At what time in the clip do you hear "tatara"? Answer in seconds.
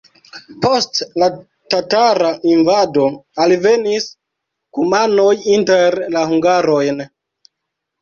1.73-2.31